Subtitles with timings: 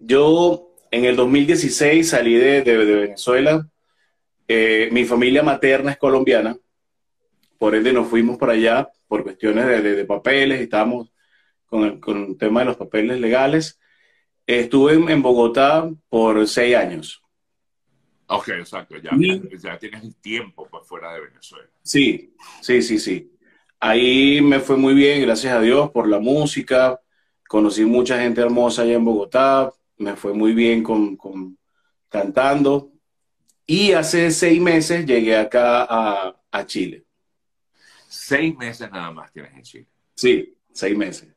[0.00, 3.68] yo en el 2016 salí de, Venezuela.
[4.48, 6.56] Eh, mi familia materna es colombiana,
[7.58, 11.12] por ende nos fuimos para allá por cuestiones de, papeles y estábamos
[11.66, 13.78] con el, con el, tema de los papeles legales.
[14.46, 17.22] Estuve en, Bogotá por seis años.
[18.26, 19.10] Ok, exacto, ya,
[19.58, 21.68] ya tienes tiempo por fuera de Venezuela.
[21.82, 23.32] Sí, sí, sí, sí.
[23.78, 27.00] Ahí me fue muy bien, gracias a Dios, por la música.
[27.48, 29.72] Conocí mucha gente hermosa allá en Bogotá.
[30.00, 31.58] Me fue muy bien con,
[32.08, 32.90] cantando.
[33.66, 35.86] Y hace seis meses llegué acá
[36.50, 37.04] a, Chile.
[38.08, 39.86] Seis meses nada más tienes en Chile.
[40.14, 41.28] Sí, seis meses.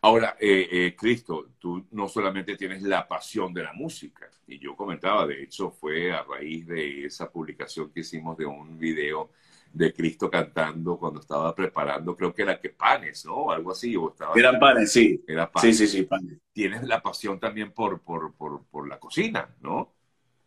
[0.00, 4.74] Ahora, eh, eh, Cristo, tú no solamente tienes la pasión de la música, y yo
[4.74, 9.30] comentaba, de hecho, fue a raíz de esa publicación que hicimos de un video
[9.72, 13.50] de Cristo cantando cuando estaba preparando, creo que era que panes, ¿no?
[13.50, 13.96] Algo así.
[13.96, 15.24] O estaba, Eran panes, sí.
[15.26, 15.76] Era panes.
[15.76, 16.38] Sí, sí, sí, panes.
[16.52, 19.92] Tienes la pasión también por, por, por, por la cocina, ¿no?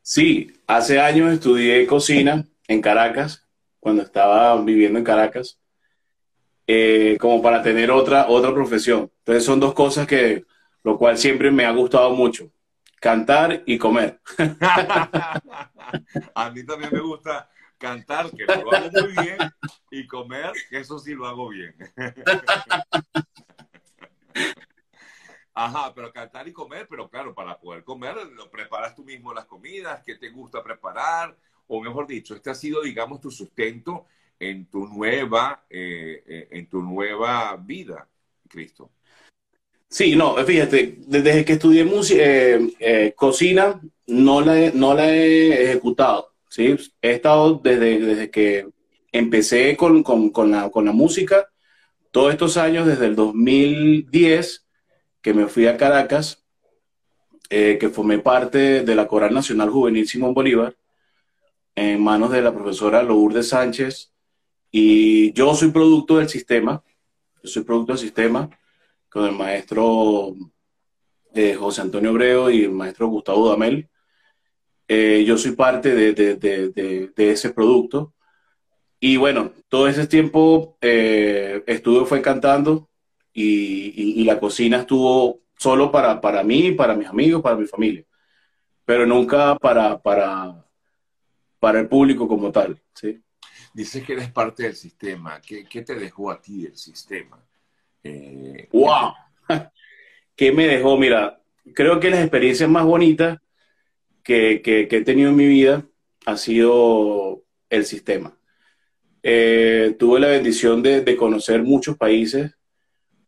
[0.01, 3.47] Sí, hace años estudié cocina en Caracas,
[3.79, 5.59] cuando estaba viviendo en Caracas,
[6.67, 9.11] eh, como para tener otra, otra profesión.
[9.19, 10.45] Entonces son dos cosas que,
[10.83, 12.51] lo cual siempre me ha gustado mucho,
[12.99, 14.19] cantar y comer.
[16.35, 19.37] A mí también me gusta cantar, que lo hago muy bien,
[19.91, 21.75] y comer, que eso sí lo hago bien.
[25.53, 29.45] Ajá, pero cantar y comer, pero claro, para poder comer, lo preparas tú mismo las
[29.45, 31.37] comidas, que te gusta preparar,
[31.67, 34.05] o mejor dicho, este ha sido, digamos, tu sustento
[34.37, 38.07] en tu nueva, eh, eh, en tu nueva vida,
[38.49, 38.91] Cristo.
[39.87, 46.34] Sí, no, fíjate, desde que estudié música, eh, cocina, no la, no la he ejecutado.
[46.55, 46.77] ¿Sí?
[47.01, 48.69] He estado desde, desde que
[49.11, 50.03] empecé con,
[50.49, 51.49] la, música,
[52.11, 54.65] todos estos años, desde el 2010,
[55.21, 56.45] que me fui a Caracas,
[57.49, 60.77] eh, que formé parte de la Coral Nacional Juvenil Simón Bolívar,
[61.75, 64.13] en manos de la profesora Lourdes Sánchez,
[64.71, 66.81] y yo soy producto del sistema,
[67.43, 68.49] yo soy producto del sistema,
[69.09, 70.35] con el maestro
[71.33, 73.89] eh, José Antonio Obreo y el maestro Gustavo Damel.
[74.87, 78.13] Eh, yo soy parte de, ese producto.
[78.99, 82.89] Y bueno, todo ese tiempo eh, estuve fue cantando
[83.33, 88.03] y, la cocina estuvo solo para, para mí, para mis amigos, para mi familia,
[88.83, 90.65] pero nunca para, para,
[91.59, 92.81] para el público como tal.
[92.93, 93.21] ¿sí?
[93.73, 95.41] Dices que eres parte del sistema.
[95.41, 97.43] ¿Qué, qué te dejó a ti el sistema?
[98.03, 99.13] Eh, ¡Wow!
[100.35, 100.97] ¿Qué me dejó?
[100.97, 101.41] Mira,
[101.73, 103.39] creo que las experiencias más bonitas
[104.25, 105.87] que, he tenido en mi vida
[106.25, 108.37] ha sido el sistema.
[109.21, 112.57] Eh, tuve la bendición de, conocer muchos países,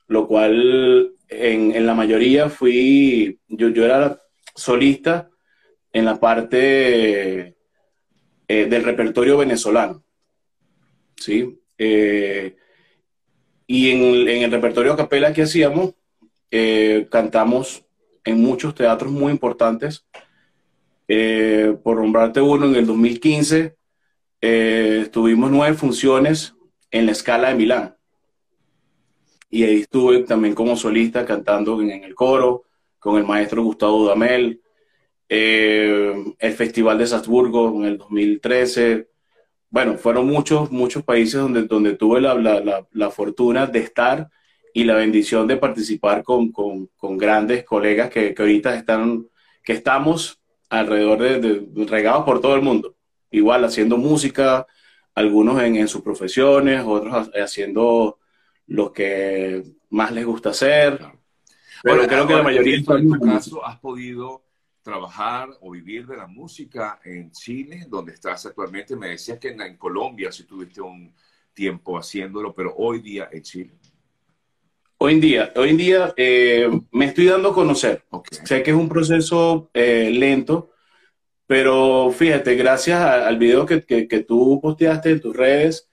[0.07, 4.19] lo cual en, la mayoría fui, yo, yo era
[4.55, 5.29] solista
[5.93, 7.55] en la parte
[8.47, 10.03] eh, del repertorio venezolano.
[11.15, 11.61] ¿sí?
[11.77, 12.55] Eh,
[13.67, 15.93] y en, el repertorio a capela que hacíamos,
[17.11, 17.83] cantamos
[18.23, 20.05] en muchos teatros muy importantes
[21.07, 23.77] eh, por nombrarte uno, en el 2015
[24.41, 26.55] eh, tuvimos nueve funciones
[26.91, 27.95] en la escala de Milán.
[29.49, 32.65] Y ahí estuve también como solista cantando en, el coro
[32.99, 34.61] con el maestro Gustavo Damel.
[35.29, 39.09] Eh, el Festival de Salzburgo en el 2013.
[39.69, 44.29] Bueno, fueron muchos, muchos países donde, donde tuve la, la, la, fortuna de estar
[44.73, 49.27] y la bendición de participar con, con, con grandes colegas que, que, ahorita están,
[49.63, 50.39] que estamos
[50.69, 52.95] alrededor de, regados por todo el mundo.
[53.31, 54.67] Igual haciendo música,
[55.15, 58.19] algunos en, sus profesiones, otros haciendo
[58.67, 60.99] lo que más les gusta hacer.
[61.83, 62.77] Pero creo que la mayoría...
[62.77, 64.43] En tu caso, ¿has podido
[64.81, 68.95] trabajar o vivir de la música en Chile, donde estás actualmente?
[68.95, 71.13] Me decías que en, Colombia si tuviste un
[71.53, 73.76] tiempo haciéndolo, pero hoy día en Chile.
[74.99, 78.03] Hoy en día, hoy en día eh, me estoy dando a conocer.
[78.43, 80.71] Sé que es un proceso eh, lento,
[81.45, 83.79] pero fíjate, gracias al video que,
[84.27, 85.87] tú posteaste en tus redes,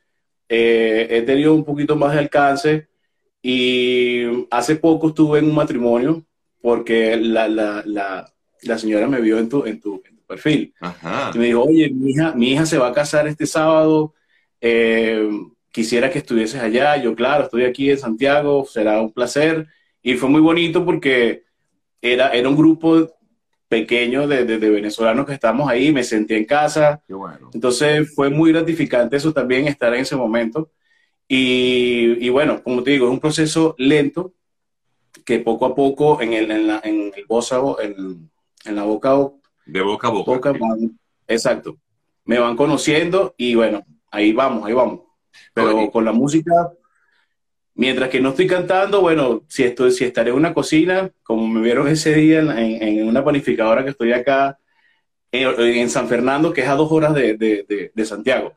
[0.49, 2.89] eh, he tenido un poquito más de alcance
[3.43, 6.25] y hace poco estuve en un matrimonio
[6.63, 8.33] porque la, la,
[8.79, 10.73] señora me vio en tu, en tu, perfil.
[11.35, 14.15] Y me dijo, oye, mi hija, mi hija se va a casar este sábado
[15.75, 16.97] quisiera que estuvieses allá.
[16.97, 19.67] Yo, claro, estoy aquí en Santiago, será un placer.
[20.03, 21.43] Y fue muy bonito porque
[22.01, 23.11] era, era un grupo
[23.69, 27.03] pequeño de, de, venezolanos que estamos ahí, me sentí en casa.
[27.53, 30.71] Entonces fue muy gratificante eso también, estar en ese momento.
[31.27, 34.33] Y, y, bueno, como te digo, es un proceso lento,
[35.25, 37.25] que poco a poco en el, en la, en el
[37.83, 38.31] en,
[38.65, 39.11] en, la boca
[39.67, 40.53] de boca a boca.
[41.27, 41.79] exacto.
[42.27, 45.01] Me van conociendo y bueno, ahí vamos, ahí vamos.
[45.53, 46.73] Pero con la música,
[47.75, 51.61] mientras que no estoy cantando, bueno, si estoy, si estaré en una cocina, como me
[51.61, 52.51] vieron ese día en,
[52.83, 54.59] en una panificadora que estoy acá
[55.33, 58.57] en, San Fernando, que es a dos horas de, de, de Santiago.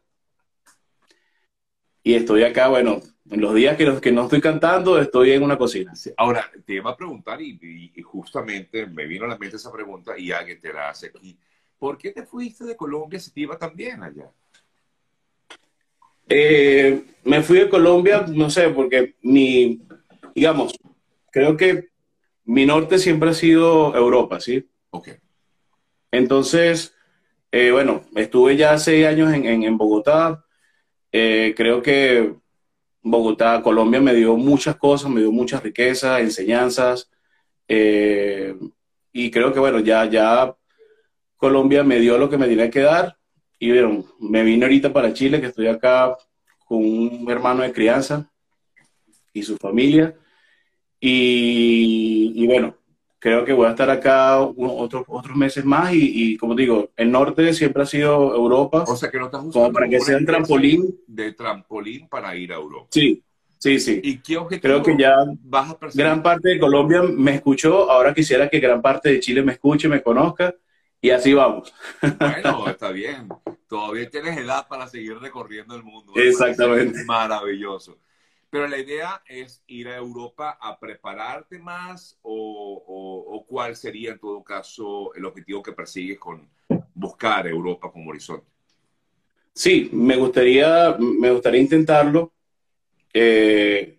[2.03, 5.57] Y estoy acá, bueno, en los días que, que no estoy cantando, estoy en una
[5.57, 5.93] cocina.
[6.15, 10.31] Ahora, te iba a preguntar, y, justamente me vino a la mente esa pregunta, y
[10.31, 11.37] alguien te la hace aquí.
[11.77, 14.31] ¿Por qué te fuiste de Colombia si te iba tan bien allá?
[16.29, 19.81] Eh, me fui de Colombia, no sé, porque mi,
[20.33, 20.73] digamos,
[21.31, 21.89] creo que
[22.45, 24.69] mi norte siempre ha sido Europa, ¿sí?
[24.91, 25.09] Ok.
[26.11, 26.95] Entonces,
[27.51, 30.45] eh, bueno, estuve ya seis años en, en, Bogotá.
[31.11, 32.35] Eh, creo que
[33.01, 37.09] Bogotá, Colombia me dio muchas cosas, me dio muchas riquezas, enseñanzas.
[37.67, 38.55] Eh,
[39.11, 40.55] y creo que, bueno, ya, ya
[41.35, 43.16] Colombia me dio lo que me tenía que dar.
[43.59, 46.15] Y bueno, me vine ahorita para Chile, que estoy acá
[46.65, 48.29] con un hermano de crianza
[49.33, 50.15] y su familia.
[50.99, 52.75] Y, y bueno,
[53.19, 57.53] creo que voy a estar acá otros, otros meses más y, como digo, el norte
[57.53, 58.83] siempre ha sido Europa.
[58.87, 60.99] O sea que no estás como para que sea un trampolín.
[61.07, 62.87] De trampolín para ir a Europa.
[62.91, 63.23] Sí,
[63.57, 63.99] sí, sí.
[64.03, 65.15] ¿Y qué Creo que ya
[65.93, 69.87] gran parte de Colombia me escuchó, ahora quisiera que gran parte de Chile me escuche,
[69.87, 70.53] me conozca
[71.01, 71.73] y así vamos.
[72.19, 73.29] Bueno, está bien.
[73.67, 76.13] Todavía tienes edad para seguir recorriendo el mundo.
[76.15, 77.03] Exactamente.
[77.05, 77.97] Maravilloso.
[78.49, 84.43] Pero la idea es ir a Europa a prepararte más o, cuál sería en todo
[84.43, 86.49] caso el objetivo que persigues con
[86.93, 88.47] buscar Europa como horizonte.
[89.53, 92.31] Sí, me gustaría, me gustaría intentarlo
[93.13, 93.97] eh,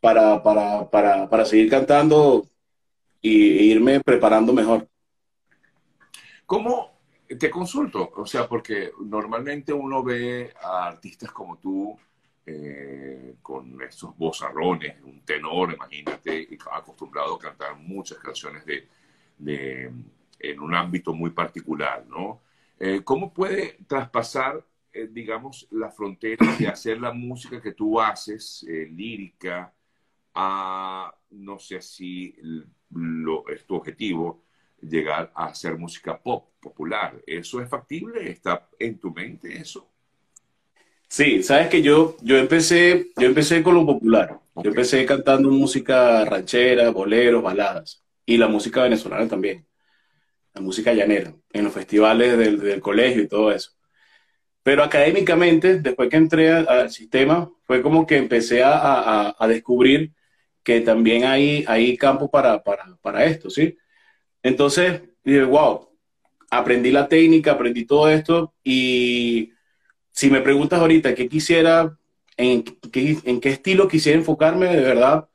[0.00, 2.46] para, para, para, para seguir cantando
[3.22, 4.88] e irme preparando mejor.
[6.46, 6.98] ¿Cómo
[7.38, 8.12] te consulto?
[8.16, 11.98] O sea, porque normalmente uno ve a artistas como tú
[12.46, 18.86] eh, con esos vozarrones, un tenor, imagínate, acostumbrado a cantar muchas canciones de,
[19.38, 19.90] de
[20.38, 22.42] en un ámbito muy particular, ¿no?
[22.78, 24.62] Eh, ¿Cómo puede traspasar,
[24.92, 29.72] eh, digamos, la frontera de hacer la música que tú haces, lírica,
[30.34, 32.36] a, no sé si
[32.90, 34.43] lo, es tu objetivo,
[34.88, 37.20] llegar a hacer música pop, popular?
[37.26, 38.30] ¿Eso es factible?
[38.30, 39.88] ¿Está en tu mente eso?
[41.08, 44.40] Sí, sabes que yo, yo empecé, yo empecé con lo popular.
[44.56, 48.02] Yo empecé cantando música ranchera, boleros, baladas.
[48.26, 49.66] Y la música venezolana también.
[50.54, 53.72] La música llanera, en los festivales del, colegio y todo eso.
[54.62, 60.12] Pero académicamente, después que entré al sistema, fue como que empecé a, descubrir
[60.62, 63.76] que también hay, hay campo para, para, para esto, ¿sí?
[64.44, 65.88] Entonces, dije, wow,
[66.50, 69.52] aprendí la técnica, aprendí todo esto y
[70.12, 71.98] si me preguntas ahorita qué quisiera,
[72.36, 75.28] en qué, estilo quisiera enfocarme, de verdad,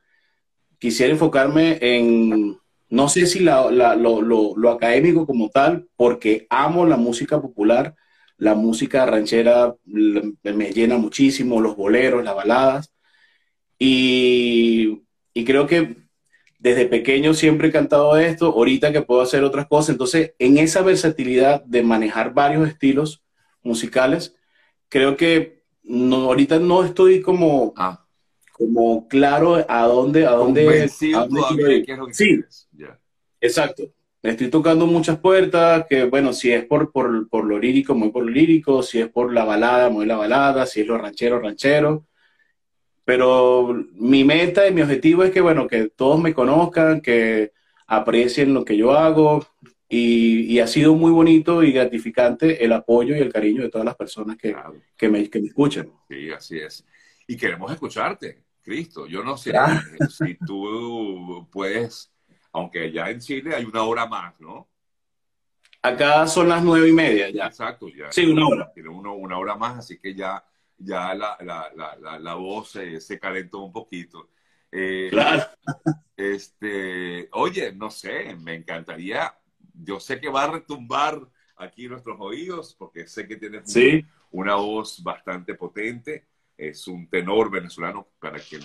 [0.78, 2.60] quisiera enfocarme en,
[2.90, 7.96] no sé si lo, lo, académico como tal, porque amo la música popular,
[8.38, 12.94] la música ranchera me llena muchísimo, los boleros, las baladas,
[13.80, 15.02] y,
[15.34, 16.09] y creo que
[16.60, 20.82] desde pequeño siempre he cantado esto, ahorita que puedo hacer otras cosas, entonces en esa
[20.82, 23.24] versatilidad de manejar varios estilos
[23.64, 24.36] musicales,
[24.90, 28.06] creo que no, ahorita no estoy como, ah.
[28.52, 31.14] como claro a dónde, a dónde, sí,
[33.40, 33.84] exacto.
[34.22, 38.26] Estoy tocando muchas puertas, que bueno, si es por, por, por lo lírico, muy por
[38.26, 42.06] lo lírico, si es por la balada, muy la balada, si es lo ranchero, ranchero.
[43.10, 47.54] Pero mi meta y mi objetivo es que, bueno, que todos me conozcan, que
[47.88, 49.48] aprecien lo que yo hago,
[49.90, 53.96] y, ha sido muy bonito y gratificante el apoyo y el cariño de todas las
[53.96, 54.56] personas que,
[54.96, 55.92] que, me, que me escuchan.
[56.08, 56.86] Sí, así es.
[57.26, 59.08] Y queremos escucharte, Cristo.
[59.08, 59.54] Yo no sé
[60.08, 62.12] si tú puedes,
[62.54, 64.70] aunque ya en Chile hay una hora más, ¿no?
[65.82, 67.48] Acá son las nueve y media ya.
[67.48, 68.12] Exacto, ya.
[68.12, 68.72] Sí, una hora.
[68.72, 70.46] Tiene uno, una hora más, así que ya,
[70.80, 74.30] ya la, la, la, la voz se, se, calentó un poquito.
[74.72, 75.44] Eh, claro.
[76.16, 79.34] Este, oye, no sé, me encantaría
[79.84, 83.76] yo sé que va a retumbar aquí nuestros oídos, porque sé que tienes
[84.32, 86.26] una voz bastante potente.
[86.58, 88.62] Es un tenor venezolano, para quien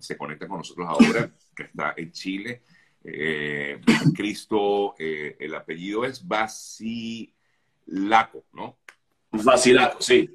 [0.00, 2.62] se conecta con nosotros ahora, que está en Chile.
[3.04, 3.80] Eh,
[4.14, 7.34] Cristo, eh, el apellido es Basilaco,
[8.52, 8.78] ¿no?
[9.30, 10.30] Basilaco, sí.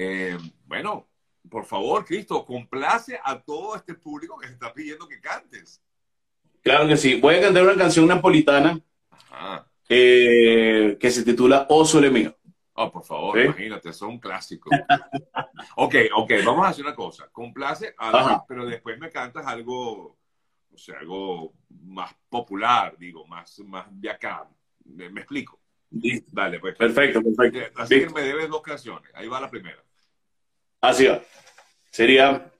[0.00, 1.08] Eh, bueno,
[1.50, 5.82] por favor, Cristo, complace a todo este público que se está pidiendo que cantes.
[6.62, 7.20] Claro que sí.
[7.20, 8.80] Voy a cantar una canción napolitana
[9.88, 12.36] eh, que se titula O Sole Mío.
[12.74, 14.70] Oh, por favor, imagínate, es un clásico.
[15.76, 17.28] ok, ok, vamos a hacer una cosa.
[17.32, 20.16] Complace, a pero después me cantas algo,
[20.72, 24.48] o sea, algo más popular, digo, más, más de acá.
[24.84, 25.58] ¿Me, explico?
[25.90, 26.76] Dale, pues.
[26.76, 27.82] Perfecto, perfecto.
[27.82, 29.10] Así que me debes dos canciones.
[29.12, 29.82] Ahí va la primera.
[30.80, 31.20] Así va.
[31.90, 32.50] Sería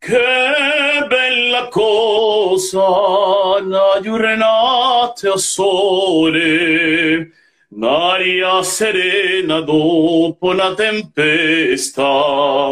[0.00, 7.32] Che bella cosa, una giornata a sole,
[7.70, 12.70] un'aria serena dopo una tempesta,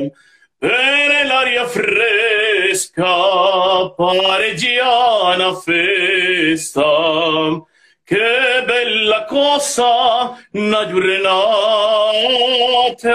[0.59, 3.13] per l'aria fresca,
[3.97, 6.85] pareggiana festa.
[8.09, 11.33] Che bella cosa, una giornata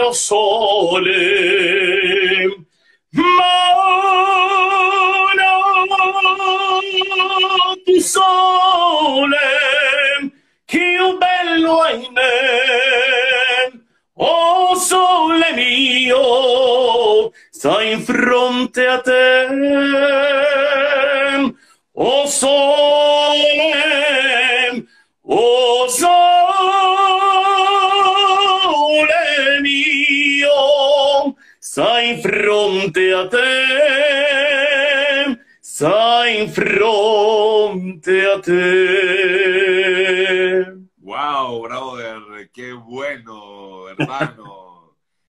[0.08, 1.08] a sole,
[7.86, 9.38] tu sole,
[10.66, 13.72] che bello ahimè,
[14.16, 20.51] oh sole mio, stai in fronte a te,
[25.24, 26.12] oh sole
[29.62, 33.40] mio, stai in fronte a te,
[35.60, 39.32] stai in fronte a te.
[41.02, 44.61] Wow, brother, qué bueno, hermano.